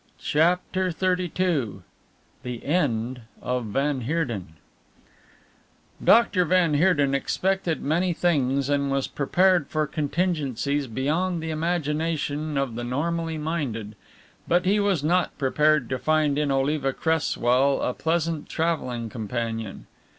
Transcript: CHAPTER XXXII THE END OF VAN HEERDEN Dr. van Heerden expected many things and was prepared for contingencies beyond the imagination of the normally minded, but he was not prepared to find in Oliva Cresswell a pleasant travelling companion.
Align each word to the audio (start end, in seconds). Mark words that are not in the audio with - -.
CHAPTER 0.17 0.89
XXXII 0.89 1.83
THE 2.41 2.65
END 2.65 3.21
OF 3.39 3.65
VAN 3.67 4.01
HEERDEN 4.01 4.53
Dr. 6.03 6.43
van 6.43 6.73
Heerden 6.73 7.13
expected 7.13 7.83
many 7.83 8.11
things 8.11 8.67
and 8.67 8.89
was 8.89 9.07
prepared 9.07 9.67
for 9.67 9.85
contingencies 9.85 10.87
beyond 10.87 11.39
the 11.39 11.51
imagination 11.51 12.57
of 12.57 12.73
the 12.73 12.83
normally 12.83 13.37
minded, 13.37 13.95
but 14.47 14.65
he 14.65 14.79
was 14.79 15.03
not 15.03 15.37
prepared 15.37 15.87
to 15.91 15.99
find 15.99 16.39
in 16.39 16.49
Oliva 16.51 16.93
Cresswell 16.93 17.79
a 17.83 17.93
pleasant 17.93 18.49
travelling 18.49 19.07
companion. 19.07 19.85